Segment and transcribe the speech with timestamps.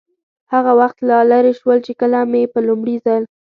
[0.53, 3.23] هغه وخت لا لرې شول، چې کله مې په لومړي ځل.